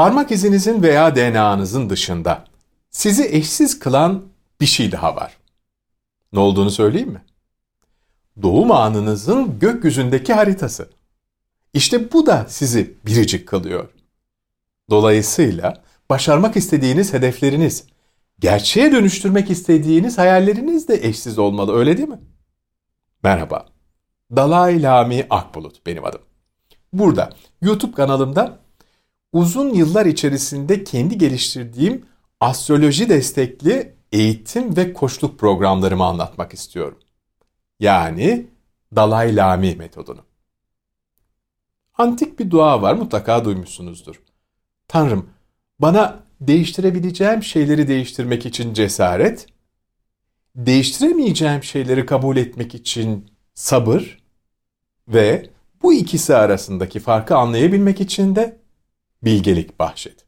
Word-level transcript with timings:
Parmak 0.00 0.30
izinizin 0.30 0.82
veya 0.82 1.16
DNA'nızın 1.16 1.90
dışında 1.90 2.44
sizi 2.90 3.24
eşsiz 3.24 3.78
kılan 3.78 4.22
bir 4.60 4.66
şey 4.66 4.92
daha 4.92 5.16
var. 5.16 5.36
Ne 6.32 6.40
olduğunu 6.40 6.70
söyleyeyim 6.70 7.08
mi? 7.08 7.24
Doğum 8.42 8.72
anınızın 8.72 9.58
gökyüzündeki 9.58 10.34
haritası. 10.34 10.90
İşte 11.74 12.12
bu 12.12 12.26
da 12.26 12.46
sizi 12.48 12.94
biricik 13.06 13.48
kılıyor. 13.48 13.88
Dolayısıyla 14.90 15.82
başarmak 16.10 16.56
istediğiniz 16.56 17.12
hedefleriniz, 17.12 17.84
gerçeğe 18.38 18.92
dönüştürmek 18.92 19.50
istediğiniz 19.50 20.18
hayalleriniz 20.18 20.88
de 20.88 20.94
eşsiz 20.94 21.38
olmalı 21.38 21.76
öyle 21.76 21.96
değil 21.96 22.08
mi? 22.08 22.20
Merhaba. 23.22 23.66
Dalai 24.36 24.82
Lami 24.82 25.26
Akbulut 25.30 25.86
benim 25.86 26.04
adım. 26.04 26.22
Burada 26.92 27.30
YouTube 27.62 27.92
kanalımda 27.92 28.69
uzun 29.32 29.74
yıllar 29.74 30.06
içerisinde 30.06 30.84
kendi 30.84 31.18
geliştirdiğim 31.18 32.06
astroloji 32.40 33.08
destekli 33.08 33.94
eğitim 34.12 34.76
ve 34.76 34.92
koçluk 34.92 35.38
programlarımı 35.38 36.04
anlatmak 36.04 36.54
istiyorum. 36.54 36.98
Yani 37.80 38.46
Dalai 38.96 39.36
Lami 39.36 39.74
metodunu. 39.74 40.20
Antik 41.98 42.38
bir 42.38 42.50
dua 42.50 42.82
var 42.82 42.94
mutlaka 42.94 43.44
duymuşsunuzdur. 43.44 44.22
Tanrım 44.88 45.30
bana 45.78 46.22
değiştirebileceğim 46.40 47.42
şeyleri 47.42 47.88
değiştirmek 47.88 48.46
için 48.46 48.74
cesaret, 48.74 49.46
değiştiremeyeceğim 50.56 51.62
şeyleri 51.62 52.06
kabul 52.06 52.36
etmek 52.36 52.74
için 52.74 53.30
sabır 53.54 54.18
ve 55.08 55.50
bu 55.82 55.92
ikisi 55.92 56.36
arasındaki 56.36 57.00
farkı 57.00 57.36
anlayabilmek 57.36 58.00
için 58.00 58.36
de 58.36 58.59
bilgelik 59.22 59.78
bahşet. 59.78 60.24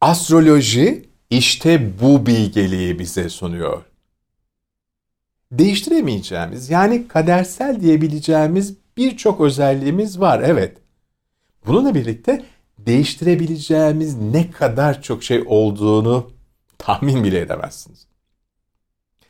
Astroloji 0.00 1.08
işte 1.30 2.00
bu 2.00 2.26
bilgeliği 2.26 2.98
bize 2.98 3.28
sunuyor. 3.28 3.82
Değiştiremeyeceğimiz 5.52 6.70
yani 6.70 7.08
kadersel 7.08 7.80
diyebileceğimiz 7.80 8.74
birçok 8.96 9.40
özelliğimiz 9.40 10.20
var 10.20 10.40
evet. 10.44 10.78
Bununla 11.66 11.94
birlikte 11.94 12.44
değiştirebileceğimiz 12.78 14.16
ne 14.16 14.50
kadar 14.50 15.02
çok 15.02 15.24
şey 15.24 15.42
olduğunu 15.46 16.30
tahmin 16.78 17.24
bile 17.24 17.40
edemezsiniz. 17.40 18.06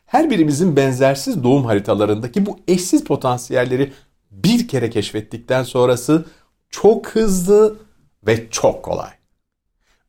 Her 0.06 0.30
birimizin 0.30 0.76
benzersiz 0.76 1.44
doğum 1.44 1.64
haritalarındaki 1.64 2.46
bu 2.46 2.58
eşsiz 2.68 3.04
potansiyelleri 3.04 3.92
bir 4.30 4.68
kere 4.68 4.90
keşfettikten 4.90 5.62
sonrası 5.62 6.24
çok 6.70 7.08
hızlı 7.08 7.76
ve 8.26 8.50
çok 8.50 8.84
kolay. 8.84 9.10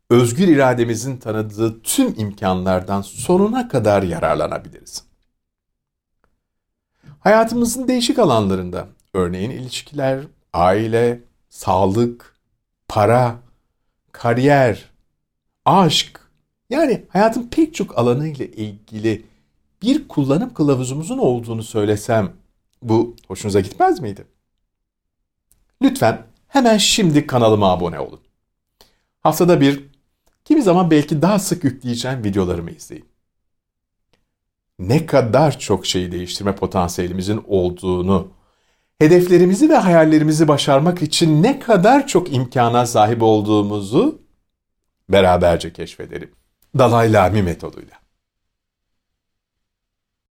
Özgür 0.10 0.48
irademizin 0.48 1.18
tanıdığı 1.18 1.82
tüm 1.82 2.20
imkanlardan 2.20 3.02
sonuna 3.02 3.68
kadar 3.68 4.04
yararlanabiliriz. 4.04 5.04
Hayatımızın 7.20 7.88
değişik 7.88 8.20
alanlarında, 8.20 8.88
örneğin 9.14 9.50
ilişkiler, 9.50 10.23
aile, 10.54 11.22
sağlık, 11.50 12.36
para, 12.88 13.36
kariyer, 14.12 14.90
aşk, 15.66 16.20
yani 16.70 17.06
hayatın 17.10 17.48
pek 17.48 17.76
çok 17.76 17.98
alanı 17.98 18.28
ile 18.28 18.52
ilgili 18.52 19.26
bir 19.82 20.08
kullanım 20.08 20.54
kılavuzumuzun 20.54 21.18
olduğunu 21.18 21.64
söylesem 21.64 22.34
bu 22.82 23.16
hoşunuza 23.28 23.60
gitmez 23.60 24.00
miydi? 24.00 24.26
Lütfen 25.82 26.26
hemen 26.48 26.78
şimdi 26.78 27.28
kanalıma 27.28 27.72
abone 27.72 28.00
olun. 28.00 28.20
Haftada 29.22 29.62
bir, 29.62 29.84
kimi 30.45 30.62
zaman 30.62 30.92
belki 30.92 31.22
daha 31.22 31.39
sık 31.39 31.64
yükleyeceğim 31.64 32.23
videolarımı 32.23 32.72
izleyin. 32.72 33.06
Ne 34.80 35.06
kadar 35.06 35.59
çok 35.59 35.86
şeyi 35.86 36.12
değiştirme 36.12 36.56
potansiyelimizin 36.56 37.44
olduğunu, 37.48 38.32
hedeflerimizi 38.99 39.70
ve 39.70 39.76
hayallerimizi 39.76 40.48
başarmak 40.48 41.02
için 41.02 41.44
ne 41.44 41.60
kadar 41.60 42.08
çok 42.08 42.33
imkana 42.33 42.86
sahip 42.86 43.23
olduğumuzu 43.23 44.21
beraberce 45.10 45.73
keşfedelim. 45.73 46.32
Dalai 46.77 47.14
Lami 47.14 47.44
metoduyla. 47.44 48.07